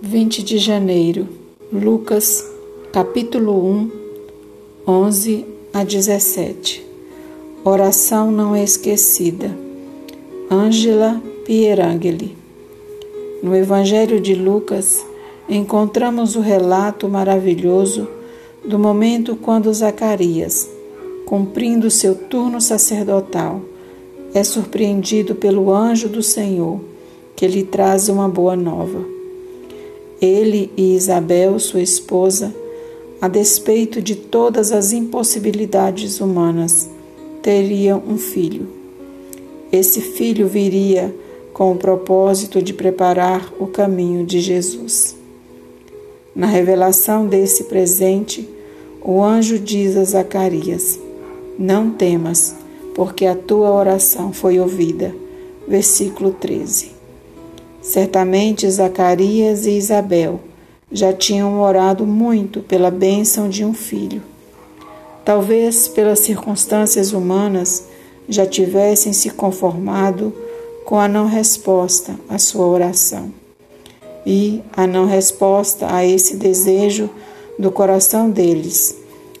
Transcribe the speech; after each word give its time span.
20 0.00 0.44
de 0.44 0.58
janeiro, 0.58 1.26
Lucas, 1.72 2.48
capítulo 2.92 3.66
1, 3.66 3.90
11 4.86 5.44
a 5.74 5.82
17. 5.82 6.86
Oração 7.64 8.30
não 8.30 8.54
esquecida. 8.54 9.50
Ângela 10.48 11.20
Pierangeli. 11.44 12.36
No 13.42 13.56
Evangelho 13.56 14.20
de 14.20 14.36
Lucas, 14.36 15.04
encontramos 15.48 16.36
o 16.36 16.40
relato 16.40 17.08
maravilhoso 17.08 18.06
do 18.64 18.78
momento 18.78 19.34
quando 19.34 19.74
Zacarias, 19.74 20.70
cumprindo 21.26 21.90
seu 21.90 22.14
turno 22.14 22.60
sacerdotal, 22.60 23.60
é 24.32 24.44
surpreendido 24.44 25.34
pelo 25.34 25.74
anjo 25.74 26.08
do 26.08 26.22
Senhor, 26.22 26.80
que 27.34 27.48
lhe 27.48 27.64
traz 27.64 28.08
uma 28.08 28.28
boa 28.28 28.54
nova. 28.54 29.17
Ele 30.20 30.70
e 30.76 30.94
Isabel, 30.94 31.58
sua 31.58 31.80
esposa, 31.80 32.54
a 33.20 33.28
despeito 33.28 34.02
de 34.02 34.14
todas 34.14 34.72
as 34.72 34.92
impossibilidades 34.92 36.20
humanas, 36.20 36.88
teriam 37.42 38.02
um 38.06 38.18
filho. 38.18 38.68
Esse 39.70 40.00
filho 40.00 40.48
viria 40.48 41.14
com 41.52 41.72
o 41.72 41.76
propósito 41.76 42.62
de 42.62 42.72
preparar 42.72 43.52
o 43.58 43.66
caminho 43.66 44.24
de 44.24 44.40
Jesus. 44.40 45.16
Na 46.34 46.46
revelação 46.46 47.26
desse 47.26 47.64
presente, 47.64 48.48
o 49.02 49.22
anjo 49.22 49.58
diz 49.58 49.96
a 49.96 50.04
Zacarias: 50.04 50.98
Não 51.58 51.90
temas, 51.90 52.54
porque 52.94 53.26
a 53.26 53.34
tua 53.34 53.70
oração 53.70 54.32
foi 54.32 54.58
ouvida. 54.58 55.14
Versículo 55.66 56.32
13. 56.32 56.97
Certamente 57.88 58.70
Zacarias 58.70 59.64
e 59.64 59.70
Isabel 59.70 60.40
já 60.92 61.10
tinham 61.10 61.58
orado 61.58 62.06
muito 62.06 62.60
pela 62.60 62.90
bênção 62.90 63.48
de 63.48 63.64
um 63.64 63.72
filho. 63.72 64.20
Talvez 65.24 65.88
pelas 65.88 66.18
circunstâncias 66.18 67.14
humanas 67.14 67.84
já 68.28 68.44
tivessem 68.44 69.14
se 69.14 69.30
conformado 69.30 70.34
com 70.84 70.98
a 70.98 71.08
não 71.08 71.26
resposta 71.26 72.14
à 72.28 72.36
sua 72.36 72.66
oração. 72.66 73.32
E 74.26 74.60
a 74.76 74.86
não 74.86 75.06
resposta 75.06 75.86
a 75.90 76.04
esse 76.04 76.36
desejo 76.36 77.08
do 77.58 77.72
coração 77.72 78.28
deles 78.28 78.98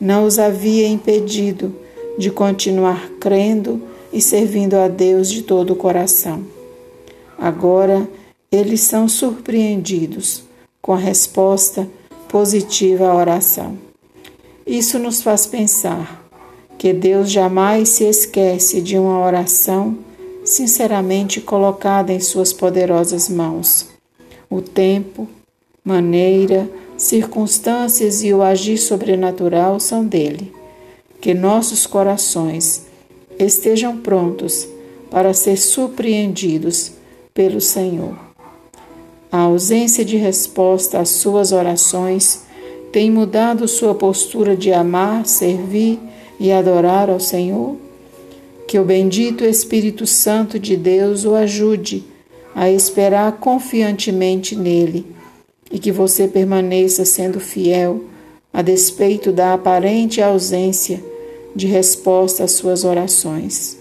não 0.00 0.24
os 0.24 0.38
havia 0.38 0.88
impedido 0.88 1.74
de 2.16 2.30
continuar 2.30 3.06
crendo 3.20 3.82
e 4.10 4.22
servindo 4.22 4.76
a 4.76 4.88
Deus 4.88 5.30
de 5.30 5.42
todo 5.42 5.74
o 5.74 5.76
coração. 5.76 6.42
Agora, 7.38 8.08
eles 8.52 8.80
são 8.80 9.06
surpreendidos 9.06 10.42
com 10.82 10.92
a 10.92 10.98
resposta 10.98 11.88
positiva 12.28 13.06
à 13.06 13.14
oração. 13.14 13.78
Isso 14.66 14.98
nos 14.98 15.22
faz 15.22 15.46
pensar 15.46 16.28
que 16.76 16.92
Deus 16.92 17.30
jamais 17.30 17.90
se 17.90 18.04
esquece 18.04 18.80
de 18.80 18.98
uma 18.98 19.24
oração 19.24 19.98
sinceramente 20.44 21.40
colocada 21.40 22.12
em 22.12 22.18
Suas 22.18 22.52
poderosas 22.52 23.28
mãos. 23.28 23.88
O 24.48 24.60
tempo, 24.60 25.28
maneira, 25.84 26.68
circunstâncias 26.96 28.24
e 28.24 28.32
o 28.32 28.42
agir 28.42 28.78
sobrenatural 28.78 29.78
são 29.78 30.04
dele. 30.04 30.52
Que 31.20 31.34
nossos 31.34 31.86
corações 31.86 32.86
estejam 33.38 33.98
prontos 33.98 34.66
para 35.08 35.34
ser 35.34 35.56
surpreendidos 35.56 36.92
pelo 37.32 37.60
Senhor. 37.60 38.29
A 39.32 39.38
ausência 39.42 40.04
de 40.04 40.16
resposta 40.16 40.98
às 40.98 41.10
suas 41.10 41.52
orações 41.52 42.42
tem 42.90 43.10
mudado 43.10 43.68
sua 43.68 43.94
postura 43.94 44.56
de 44.56 44.72
amar, 44.72 45.24
servir 45.24 46.00
e 46.40 46.50
adorar 46.50 47.08
ao 47.08 47.20
Senhor? 47.20 47.76
Que 48.66 48.78
o 48.78 48.84
bendito 48.84 49.44
Espírito 49.44 50.06
Santo 50.06 50.58
de 50.58 50.76
Deus 50.76 51.24
o 51.24 51.34
ajude 51.34 52.04
a 52.54 52.68
esperar 52.70 53.38
confiantemente 53.38 54.56
nele 54.56 55.06
e 55.70 55.78
que 55.78 55.92
você 55.92 56.26
permaneça 56.26 57.04
sendo 57.04 57.38
fiel 57.38 58.04
a 58.52 58.62
despeito 58.62 59.30
da 59.30 59.54
aparente 59.54 60.20
ausência 60.20 61.00
de 61.54 61.68
resposta 61.68 62.42
às 62.42 62.52
suas 62.52 62.84
orações. 62.84 63.78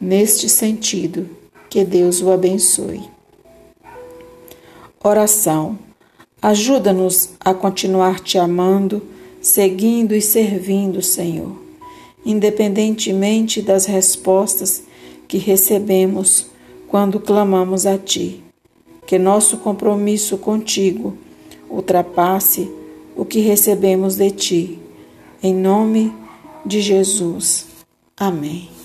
Neste 0.00 0.48
sentido, 0.48 1.28
que 1.68 1.84
Deus 1.84 2.22
o 2.22 2.30
abençoe. 2.30 3.19
Oração. 5.02 5.78
Ajuda-nos 6.42 7.30
a 7.40 7.54
continuar 7.54 8.20
te 8.20 8.36
amando, 8.36 9.00
seguindo 9.40 10.14
e 10.14 10.20
servindo, 10.20 11.00
Senhor, 11.00 11.56
independentemente 12.22 13.62
das 13.62 13.86
respostas 13.86 14.82
que 15.26 15.38
recebemos 15.38 16.48
quando 16.86 17.18
clamamos 17.18 17.86
a 17.86 17.96
Ti. 17.96 18.44
Que 19.06 19.18
nosso 19.18 19.56
compromisso 19.56 20.36
contigo 20.36 21.16
ultrapasse 21.70 22.70
o 23.16 23.24
que 23.24 23.40
recebemos 23.40 24.16
de 24.16 24.30
Ti. 24.30 24.78
Em 25.42 25.54
nome 25.54 26.14
de 26.66 26.82
Jesus. 26.82 27.64
Amém. 28.18 28.79